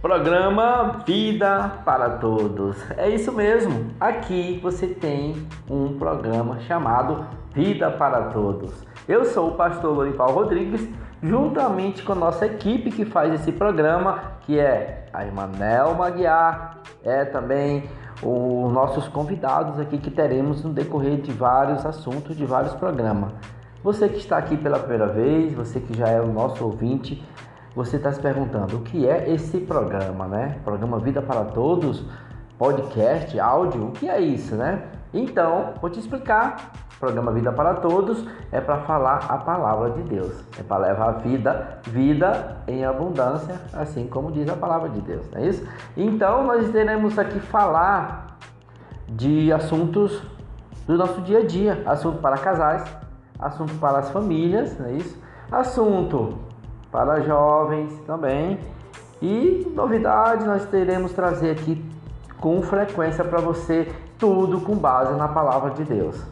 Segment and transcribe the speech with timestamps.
[0.00, 2.78] Programa Vida para Todos.
[2.96, 3.90] É isso mesmo.
[4.00, 8.72] Aqui você tem um programa chamado Vida para Todos.
[9.06, 10.88] Eu sou o pastor Lorival Rodrigues,
[11.22, 16.78] juntamente com a nossa equipe que faz esse programa, que é a irmã Nelma Guiar,
[17.04, 17.84] é também
[18.22, 23.32] os nossos convidados aqui que teremos no decorrer de vários assuntos, de vários programas.
[23.84, 27.22] Você que está aqui pela primeira vez, você que já é o nosso ouvinte,
[27.74, 30.58] você está se perguntando o que é esse programa, né?
[30.64, 32.04] Programa Vida para Todos,
[32.58, 34.82] podcast, áudio, o que é isso, né?
[35.12, 36.72] Então, vou te explicar.
[36.96, 41.12] O programa Vida para Todos é para falar a palavra de Deus, é para levar
[41.12, 45.66] vida, vida em abundância, assim como diz a palavra de Deus, não é isso?
[45.96, 48.36] Então, nós teremos aqui falar
[49.08, 50.22] de assuntos
[50.86, 52.84] do nosso dia a dia, assunto para casais,
[53.38, 55.18] assunto para as famílias, não é isso?
[55.50, 56.38] Assunto
[56.90, 58.58] para jovens também.
[59.22, 61.84] E novidades nós teremos trazer aqui
[62.38, 66.22] com frequência para você tudo com base na palavra de Deus.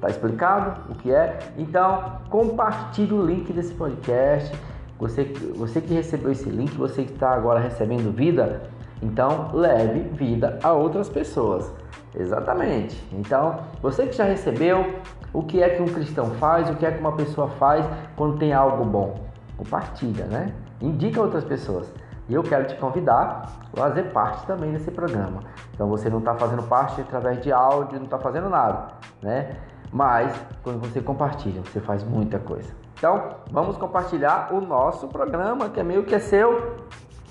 [0.00, 1.38] Tá explicado o que é?
[1.56, 4.54] Então, compartilhe o link desse podcast.
[4.98, 5.24] Você,
[5.56, 8.62] você que recebeu esse link, você que está agora recebendo vida,
[9.02, 11.72] então leve vida a outras pessoas.
[12.14, 13.02] Exatamente.
[13.12, 14.94] Então, você que já recebeu,
[15.32, 17.84] o que é que um cristão faz, o que é que uma pessoa faz
[18.16, 19.27] quando tem algo bom?
[19.58, 20.54] Compartilha, né?
[20.80, 21.92] Indica outras pessoas.
[22.28, 25.40] E eu quero te convidar a fazer parte também desse programa.
[25.74, 29.56] Então você não está fazendo parte através de áudio, não está fazendo nada, né?
[29.92, 32.72] Mas quando você compartilha, você faz muita coisa.
[32.96, 36.76] Então vamos compartilhar o nosso programa, que é meio que é seu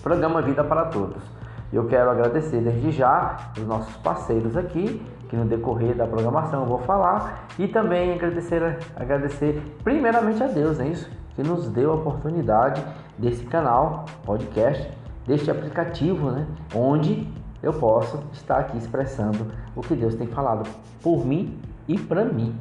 [0.02, 1.22] programa Vida para Todos.
[1.72, 6.66] Eu quero agradecer desde já os nossos parceiros aqui, que no decorrer da programação eu
[6.66, 11.12] vou falar, e também agradecer, agradecer primeiramente a Deus, é isso?
[11.38, 12.84] Que nos deu a oportunidade
[13.16, 14.92] desse canal, podcast,
[15.28, 16.48] deste aplicativo, né?
[16.74, 19.46] Onde eu posso estar aqui expressando
[19.76, 20.68] o que Deus tem falado
[21.00, 22.56] por mim e para mim.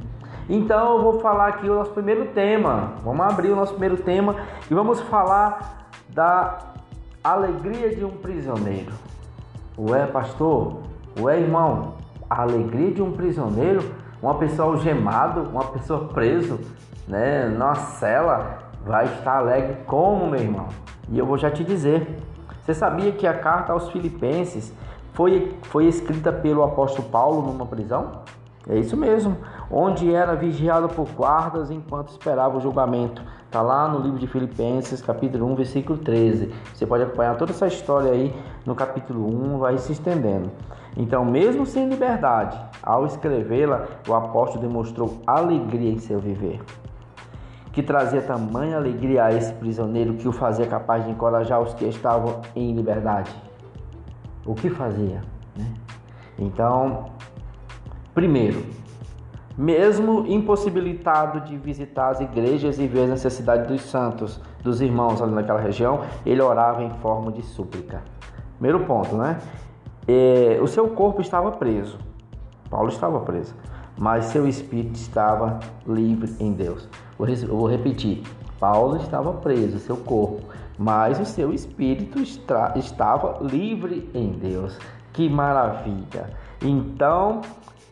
[0.47, 2.93] Então eu vou falar aqui o nosso primeiro tema.
[3.03, 4.37] Vamos abrir o nosso primeiro tema
[4.71, 6.75] e vamos falar da
[7.25, 8.93] alegria de um prisioneiro.
[9.79, 10.83] Ué, pastor?
[11.19, 11.95] Ué, irmão?
[12.29, 13.83] A alegria de um prisioneiro?
[14.21, 16.61] Uma pessoa algemado, uma pessoa preso,
[17.07, 20.69] né, numa cela, vai estar alegre como, meu irmão?
[21.11, 22.19] E eu vou já te dizer.
[22.63, 24.73] Você sabia que a carta aos Filipenses
[25.13, 28.23] foi, foi escrita pelo apóstolo Paulo numa prisão?
[28.69, 29.37] É isso mesmo,
[29.71, 33.23] onde era vigiado por guardas enquanto esperava o julgamento.
[33.45, 36.53] Está lá no livro de Filipenses, capítulo 1, versículo 13.
[36.75, 40.51] Você pode acompanhar toda essa história aí no capítulo 1, vai se estendendo.
[40.97, 46.61] Então, mesmo sem liberdade, ao escrevê-la, o apóstolo demonstrou alegria em seu viver
[47.77, 51.85] que trazia tamanha alegria a esse prisioneiro que o fazia capaz de encorajar os que
[51.85, 53.31] estavam em liberdade.
[54.47, 55.21] O que fazia?
[55.55, 55.75] Né?
[56.39, 57.11] Então,
[58.15, 58.65] primeiro,
[59.59, 65.35] mesmo impossibilitado de visitar as igrejas e ver a necessidade dos santos, dos irmãos ali
[65.35, 68.03] naquela região, ele orava em forma de súplica.
[68.55, 69.37] Primeiro ponto, né?
[70.09, 71.99] É, o seu corpo estava preso.
[72.71, 73.55] Paulo estava preso,
[73.99, 76.89] mas seu espírito estava livre em Deus.
[77.49, 78.23] Vou repetir:
[78.61, 80.43] Paulo estava preso, seu corpo,
[80.79, 84.79] mas o seu espírito estava livre em Deus.
[85.13, 86.31] Que maravilha!
[86.61, 87.41] Então,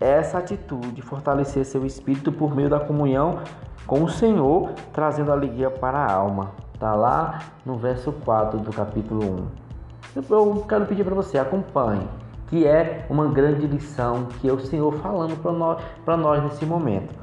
[0.01, 3.41] essa atitude fortalecer seu espírito por meio da comunhão
[3.87, 6.53] com o Senhor, trazendo alegria para a alma.
[6.75, 10.21] Está lá no verso 4 do capítulo 1.
[10.31, 12.07] Eu quero pedir para você, acompanhe,
[12.49, 17.15] que é uma grande lição que é o Senhor falando para nós, nós nesse momento.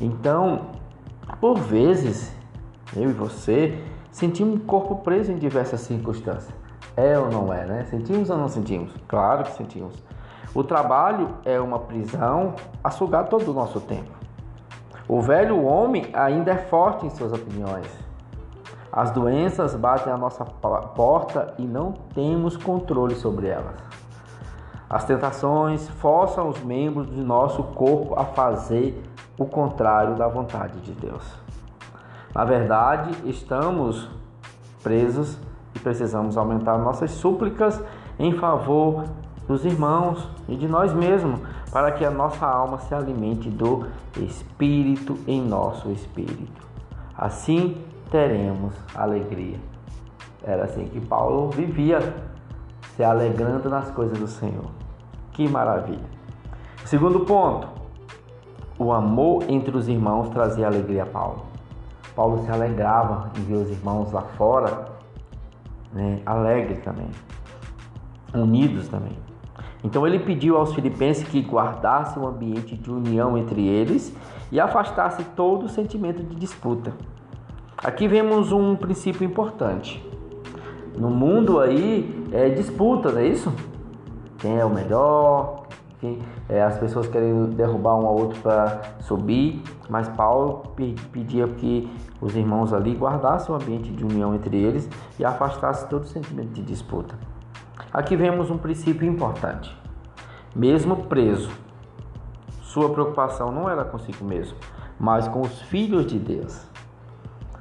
[0.00, 0.66] Então,
[1.40, 2.34] por vezes,
[2.94, 6.54] eu e você sentimos o corpo preso em diversas circunstâncias.
[6.96, 7.84] É ou não é, né?
[7.90, 8.92] Sentimos ou não sentimos?
[9.06, 9.94] Claro que sentimos.
[10.54, 14.10] O trabalho é uma prisão a sugar todo o nosso tempo.
[15.06, 17.86] O velho homem ainda é forte em suas opiniões.
[18.90, 23.74] As doenças batem à nossa porta e não temos controle sobre elas.
[24.96, 29.04] As tentações forçam os membros do nosso corpo a fazer
[29.38, 31.22] o contrário da vontade de Deus.
[32.34, 34.08] Na verdade, estamos
[34.82, 35.38] presos
[35.74, 37.78] e precisamos aumentar nossas súplicas
[38.18, 39.04] em favor
[39.46, 41.40] dos irmãos e de nós mesmos,
[41.70, 46.66] para que a nossa alma se alimente do Espírito em nosso espírito.
[47.14, 49.58] Assim teremos alegria.
[50.42, 52.00] Era assim que Paulo vivia,
[52.96, 54.85] se alegrando nas coisas do Senhor.
[55.36, 56.00] Que maravilha!
[56.86, 57.68] Segundo ponto,
[58.78, 61.44] o amor entre os irmãos trazia alegria a Paulo.
[62.14, 64.86] Paulo se alegrava em ver os irmãos lá fora,
[65.92, 67.10] né, alegre também.
[68.32, 69.12] unidos também.
[69.84, 74.16] Então ele pediu aos filipenses que guardassem um ambiente de união entre eles
[74.50, 76.94] e afastasse todo o sentimento de disputa.
[77.76, 80.02] Aqui vemos um princípio importante.
[80.96, 83.52] No mundo aí é disputa, não é isso?
[84.38, 85.66] Quem é o melhor,
[86.48, 90.62] é, as pessoas querem derrubar um ao outro para subir, mas Paulo
[91.10, 91.90] pedia que
[92.20, 94.88] os irmãos ali guardassem o ambiente de união entre eles
[95.18, 97.14] e afastassem todo sentimento de disputa.
[97.92, 99.76] Aqui vemos um princípio importante.
[100.54, 101.50] Mesmo preso,
[102.62, 104.56] sua preocupação não era consigo mesmo,
[104.98, 106.66] mas com os filhos de Deus.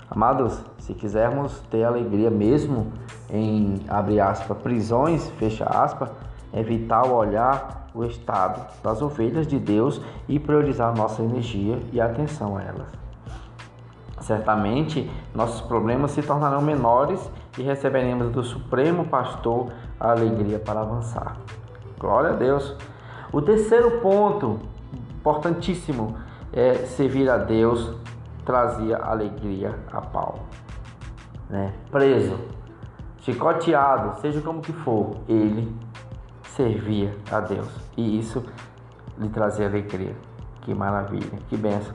[0.09, 2.91] Amados, se quisermos ter alegria mesmo
[3.29, 6.09] em abrir aspas prisões, fecha aspas,
[6.55, 12.57] é vital olhar o estado das ovelhas de Deus e priorizar nossa energia e atenção
[12.57, 12.87] a elas.
[14.21, 21.35] Certamente nossos problemas se tornarão menores e receberemos do Supremo Pastor a alegria para avançar.
[21.99, 22.75] Glória a Deus.
[23.33, 24.61] O terceiro ponto,
[25.19, 26.15] importantíssimo,
[26.53, 27.93] é servir a Deus
[28.45, 30.41] trazia alegria a Paulo.
[31.49, 31.73] Né?
[31.91, 32.39] Preso,
[33.19, 35.75] chicoteado, seja como que for, ele
[36.55, 38.43] servia a Deus e isso
[39.17, 40.15] lhe trazia alegria.
[40.61, 41.93] Que maravilha, que benção.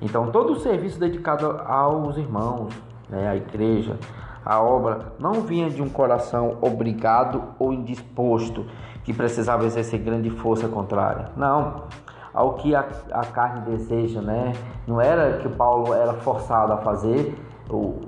[0.00, 2.74] Então, todo o serviço dedicado aos irmãos,
[3.08, 3.96] né, à igreja,
[4.44, 8.66] a obra não vinha de um coração obrigado ou indisposto
[9.04, 11.30] que precisava exercer grande força contrária.
[11.36, 11.84] Não,
[12.32, 14.52] ao que a, a carne deseja, né?
[14.86, 17.34] Não era que Paulo era forçado a fazer
[17.68, 18.00] o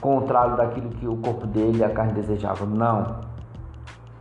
[0.00, 2.66] contrário daquilo que o corpo dele e a carne desejava.
[2.66, 3.33] Não.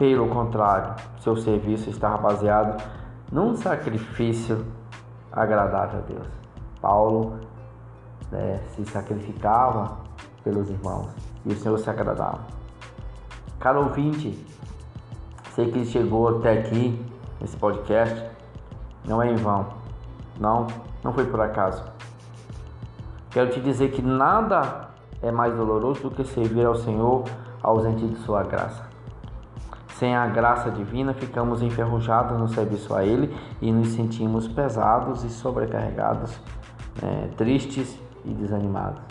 [0.03, 2.83] Pelo contrário, seu serviço estava baseado
[3.31, 4.65] num sacrifício
[5.31, 6.27] agradável a Deus.
[6.81, 7.39] Paulo
[8.29, 9.99] né, se sacrificava
[10.43, 11.07] pelos irmãos
[11.45, 12.41] e o Senhor se agradava.
[13.61, 14.45] Caro ouvinte,
[15.55, 17.01] sei que chegou até aqui
[17.39, 18.29] nesse podcast,
[19.07, 19.67] não é em vão,
[20.37, 20.67] não,
[21.01, 21.81] não foi por acaso.
[23.31, 24.89] Quero te dizer que nada
[25.21, 27.23] é mais doloroso do que servir ao Senhor
[27.63, 28.91] ausente de Sua graça.
[29.97, 35.29] Sem a graça divina, ficamos enferrujados no serviço a Ele e nos sentimos pesados e
[35.29, 36.39] sobrecarregados,
[37.01, 39.01] né, tristes e desanimados.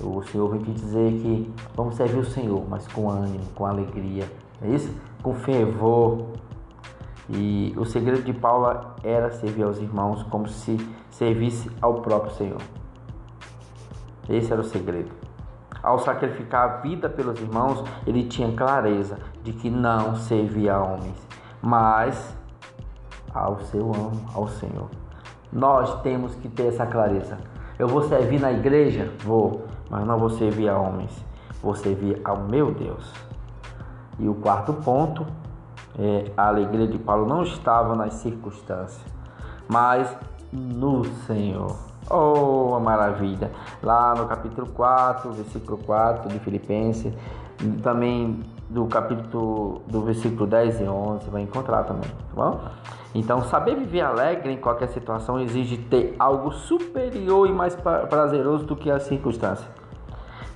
[0.00, 4.30] O Senhor vem te dizer que vamos servir o Senhor, mas com ânimo, com alegria,
[4.62, 4.92] é isso?
[5.22, 6.26] Com fervor.
[7.28, 10.76] E o segredo de Paulo era servir aos irmãos como se
[11.10, 12.60] servisse ao próprio Senhor.
[14.28, 15.10] Esse era o segredo.
[15.82, 19.18] Ao sacrificar a vida pelos irmãos, ele tinha clareza
[19.48, 21.16] de que não servia a homens,
[21.62, 22.36] mas
[23.32, 24.90] ao seu amo, ao Senhor.
[25.50, 27.38] Nós temos que ter essa clareza.
[27.78, 29.10] Eu vou servir na igreja?
[29.24, 31.24] Vou, mas não vou servir a homens,
[31.62, 33.10] vou servir ao meu Deus.
[34.18, 35.24] E o quarto ponto
[35.98, 39.02] é a alegria de Paulo não estava nas circunstâncias,
[39.66, 40.14] mas
[40.52, 41.74] no Senhor.
[42.10, 43.50] Oh, a maravilha!
[43.82, 47.14] Lá no capítulo 4, versículo 4 de Filipenses,
[47.82, 52.60] também do capítulo do versículo 10 e 11, vai encontrar também, tá bom?
[53.14, 58.76] Então, saber viver alegre em qualquer situação exige ter algo superior e mais prazeroso do
[58.76, 59.68] que as circunstâncias.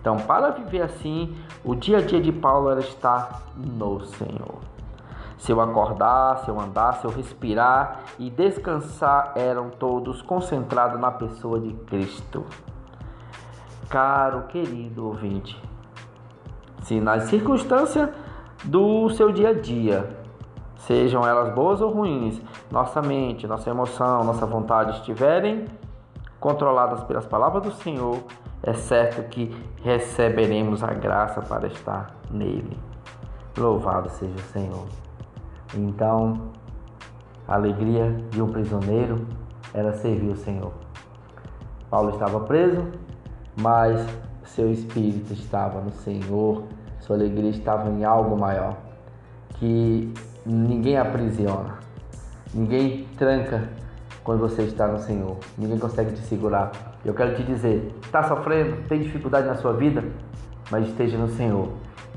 [0.01, 1.35] Então, para viver assim,
[1.65, 4.59] o dia a dia de Paulo era estar no Senhor.
[5.39, 11.11] Se eu acordar, se eu andar, se eu respirar e descansar, eram todos concentrados na
[11.11, 12.45] pessoa de Cristo.
[13.89, 15.61] Caro, querido ouvinte,
[16.83, 18.11] se nas circunstâncias
[18.65, 20.23] do seu dia a dia
[20.77, 25.67] sejam elas boas ou ruins, nossa mente, nossa emoção, nossa vontade estiverem
[26.41, 28.19] controladas pelas palavras do Senhor,
[28.63, 32.77] é certo que receberemos a graça para estar nele.
[33.57, 34.87] Louvado seja o Senhor.
[35.75, 36.51] Então,
[37.47, 39.27] a alegria de um prisioneiro
[39.73, 40.73] era servir o Senhor.
[41.89, 42.85] Paulo estava preso,
[43.61, 44.05] mas
[44.45, 46.65] seu espírito estava no Senhor,
[47.01, 48.77] sua alegria estava em algo maior
[49.55, 50.13] que
[50.45, 51.79] ninguém aprisiona,
[52.53, 53.69] ninguém tranca
[54.25, 56.71] quando você está no Senhor, ninguém consegue te segurar.
[57.05, 60.05] Eu quero te dizer: está sofrendo, tem dificuldade na sua vida,
[60.71, 61.69] mas esteja no Senhor,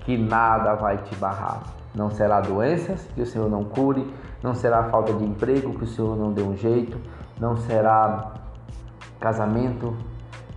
[0.01, 1.63] que nada vai te barrar.
[1.94, 4.05] Não será doenças que o Senhor não cure,
[4.44, 7.00] não será falta de emprego que o Senhor não dê um jeito,
[7.39, 8.34] não será
[9.20, 9.96] casamento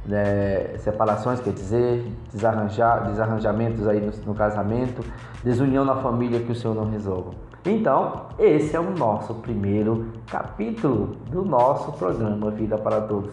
[0.09, 5.05] né, separações, quer dizer, desarranjar, desarranjamentos aí no, no casamento,
[5.45, 7.33] desunião na família que o Senhor não resolva.
[7.65, 13.33] Então, esse é o nosso primeiro capítulo do nosso programa Vida para Todos.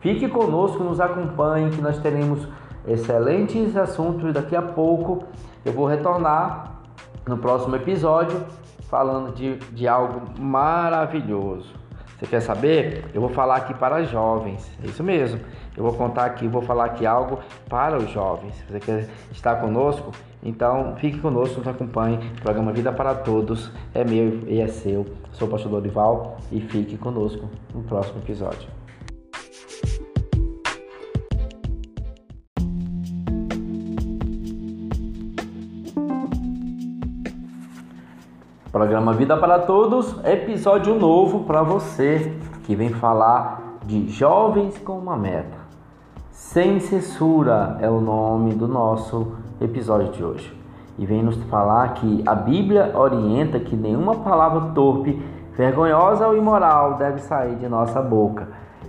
[0.00, 2.48] Fique conosco, nos acompanhe, que nós teremos
[2.86, 4.32] excelentes assuntos.
[4.34, 5.24] Daqui a pouco
[5.64, 6.80] eu vou retornar
[7.26, 8.44] no próximo episódio
[8.88, 11.86] falando de, de algo maravilhoso.
[12.18, 13.04] Você quer saber?
[13.12, 14.70] Eu vou falar aqui para jovens.
[14.82, 15.38] É isso mesmo.
[15.76, 18.54] Eu vou contar aqui, vou falar aqui algo para os jovens.
[18.66, 20.10] Você quer estar conosco?
[20.42, 22.16] Então fique conosco, nos acompanhe.
[22.38, 25.04] O programa Vida para Todos é meu e é seu.
[25.32, 28.70] Sou o pastor Dorival e fique conosco no próximo episódio.
[38.72, 45.16] Programa Vida para Todos, episódio novo para você que vem falar de jovens com uma
[45.16, 45.55] meta.
[46.46, 50.56] Sem censura é o nome do nosso episódio de hoje.
[50.96, 55.20] E vem nos falar que a Bíblia orienta que nenhuma palavra torpe,
[55.56, 58.46] vergonhosa ou imoral deve sair de nossa boca.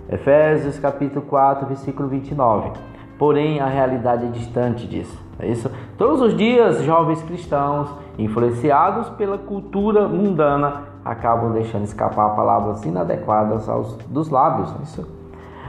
[0.08, 2.70] Efésios capítulo 4, versículo 29.
[3.18, 5.20] Porém, a realidade é distante disso.
[5.40, 5.68] É isso?
[5.98, 13.96] Todos os dias, jovens cristãos, influenciados pela cultura mundana, acabam deixando escapar palavras inadequadas aos,
[14.06, 14.72] dos lábios.
[14.78, 15.17] É isso?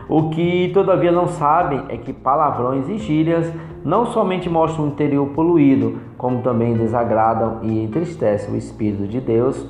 [0.10, 3.54] O que todavia não sabem é que palavrões e gírias
[3.86, 9.70] não somente mostram o interior poluído, como também desagradam e entristecem o Espírito de Deus.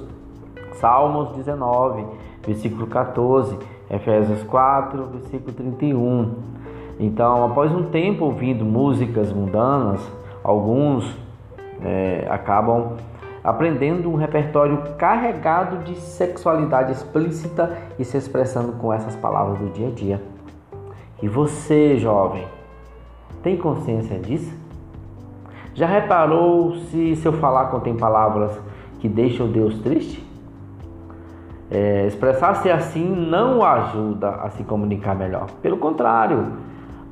[0.75, 2.05] Salmos 19,
[2.47, 3.59] versículo 14,
[3.91, 6.31] Efésios 4, versículo 31.
[7.01, 9.99] Então, após um tempo ouvindo músicas mundanas,
[10.41, 11.17] alguns
[11.83, 12.93] é, acabam
[13.43, 19.87] aprendendo um repertório carregado de sexualidade explícita e se expressando com essas palavras do dia
[19.87, 20.21] a dia.
[21.21, 22.47] E você, jovem,
[23.43, 24.53] tem consciência disso?
[25.73, 28.51] Já reparou se seu falar contém palavras
[28.99, 30.27] que deixam Deus triste?
[31.71, 35.47] É, Expressar-se assim não ajuda a se comunicar melhor.
[35.61, 36.53] Pelo contrário,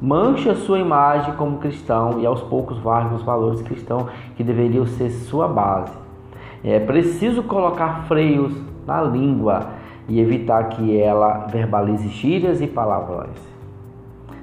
[0.01, 5.11] mancha sua imagem como cristão e aos poucos varre os valores cristãos que deveriam ser
[5.11, 6.06] sua base.
[6.63, 8.53] É preciso colocar freios
[8.85, 9.67] na língua
[10.07, 13.37] e evitar que ela verbalize gírias e palavrões.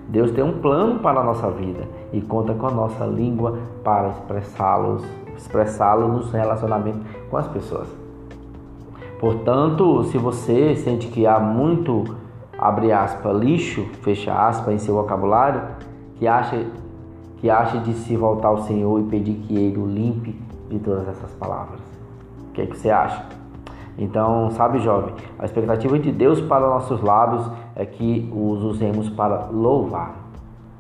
[0.09, 4.09] Deus tem um plano para a nossa vida e conta com a nossa língua para
[4.09, 5.03] expressá-los,
[5.37, 7.89] expressá-lo nos relacionamentos com as pessoas.
[9.19, 12.05] Portanto, se você sente que há muito
[12.59, 12.89] abre
[13.39, 14.33] lixo, fecha
[14.71, 15.63] em seu vocabulário,
[16.17, 16.65] que acha,
[17.39, 21.09] que acha de se voltar ao Senhor e pedir que Ele o limpe de todas
[21.09, 21.94] essas palavras.
[22.55, 23.21] O que, é que você acha?
[23.99, 29.47] Então, sabe, jovem, a expectativa de Deus para nossos lábios é que os usemos para
[29.47, 30.15] louvar.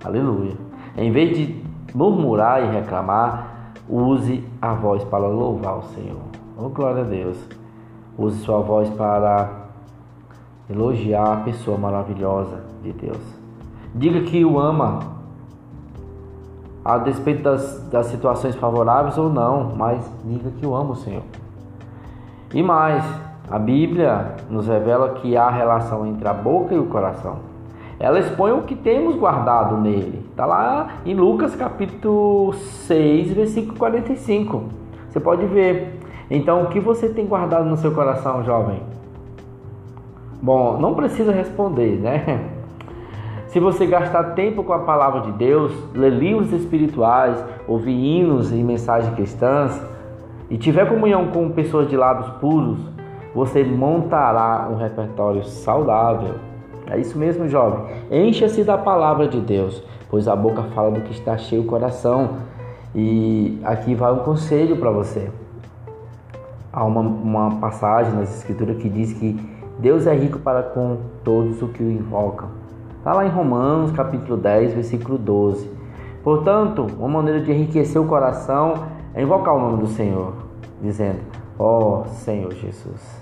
[0.04, 0.52] Aleluia.
[0.96, 6.22] Em vez de murmurar e reclamar, use a voz para louvar o Senhor.
[6.56, 7.36] Oh, glória a Deus.
[8.16, 9.50] Use sua voz para
[10.70, 13.18] elogiar a pessoa maravilhosa de Deus.
[13.92, 15.00] Diga que o ama,
[16.84, 21.24] a despeito das, das situações favoráveis ou não, mas diga que o ama o Senhor.
[22.54, 23.04] E mais,
[23.50, 27.38] a Bíblia nos revela que há relação entre a boca e o coração.
[27.98, 30.24] Ela expõe o que temos guardado nele.
[30.30, 34.66] Está lá em Lucas capítulo 6, versículo 45.
[35.10, 35.98] Você pode ver.
[36.30, 38.80] Então, o que você tem guardado no seu coração, jovem?
[40.40, 42.50] Bom, não precisa responder, né?
[43.48, 48.62] Se você gastar tempo com a palavra de Deus, ler livros espirituais, ouvir hinos e
[48.62, 49.93] mensagens cristãs
[50.50, 52.78] e tiver comunhão com pessoas de lábios puros,
[53.34, 56.34] você montará um repertório saudável.
[56.86, 57.84] É isso mesmo, jovem.
[58.10, 62.36] Encha-se da palavra de Deus, pois a boca fala do que está cheio o coração.
[62.94, 65.30] E aqui vai um conselho para você.
[66.72, 69.36] Há uma, uma passagem nas Escrituras que diz que
[69.78, 72.48] Deus é rico para com todos os que o invocam.
[72.98, 75.68] Está lá em Romanos, capítulo 10, versículo 12.
[76.22, 78.74] Portanto, uma maneira de enriquecer o coração
[79.14, 80.32] é invocar o nome do Senhor,
[80.82, 81.20] dizendo:
[81.58, 83.20] Ó oh, Senhor Jesus,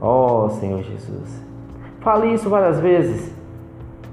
[0.00, 1.42] ó oh, Senhor Jesus.
[2.00, 3.34] Fale isso várias vezes.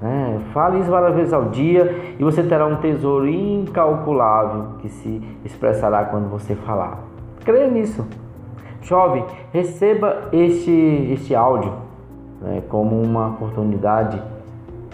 [0.00, 0.40] Né?
[0.52, 6.04] Fale isso várias vezes ao dia e você terá um tesouro incalculável que se expressará
[6.04, 6.98] quando você falar.
[7.44, 8.04] Creia nisso.
[8.82, 10.70] Jovem, receba este,
[11.12, 11.72] este áudio
[12.40, 14.20] né, como uma oportunidade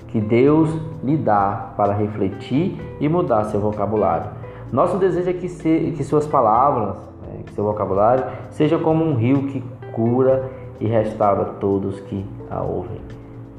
[0.08, 0.70] que Deus
[1.02, 4.37] lhe dá para refletir e mudar seu vocabulário.
[4.72, 9.14] Nosso desejo é que, se, que suas palavras, né, que seu vocabulário, seja como um
[9.14, 13.00] rio que cura e restaura todos que a ouvem.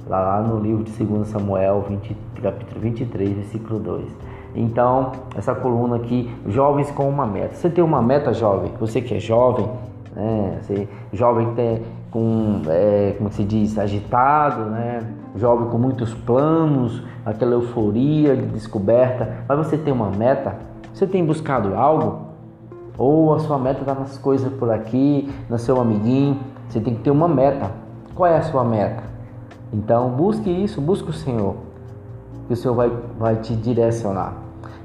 [0.07, 4.07] Lá no livro de 2 Samuel, 20, capítulo 23, versículo 2.
[4.55, 7.55] Então, essa coluna aqui, jovens com uma meta.
[7.55, 8.71] Você tem uma meta, jovem?
[8.79, 9.69] Você que é jovem,
[10.15, 10.57] né?
[10.59, 15.03] Assim, jovem tem, com, é, como se diz, agitado, né?
[15.35, 20.68] Jovem com muitos planos, aquela euforia de descoberta, mas você tem uma meta?
[20.99, 22.27] Você tem buscado algo?
[22.97, 26.37] ou a sua meta está nas coisas por aqui, no seu amiguinho.
[26.67, 27.71] Você tem que ter uma meta.
[28.13, 29.03] Qual é a sua meta?
[29.71, 31.55] Então busque isso, busque o Senhor,
[32.47, 34.33] que o Senhor vai, vai te direcionar.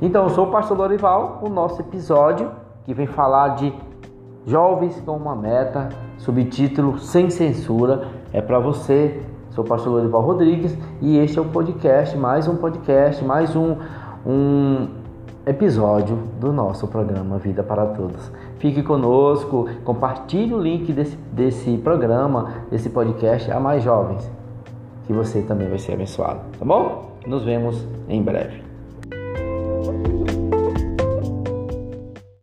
[0.00, 2.48] Então, eu sou o pastor Dorival, o nosso episódio
[2.84, 3.74] que vem falar de
[4.46, 9.20] jovens com uma meta, subtítulo Sem Censura, é para você.
[9.50, 13.74] Sou o pastor Dorival Rodrigues e este é o podcast, mais um podcast, mais um,
[14.24, 15.03] um
[15.46, 18.30] episódio do nosso programa Vida para Todos.
[18.58, 24.30] Fique conosco, compartilhe o link desse, desse programa, desse podcast a mais jovens,
[25.06, 27.10] que você também vai ser abençoado, tá bom?
[27.26, 28.73] Nos vemos em breve.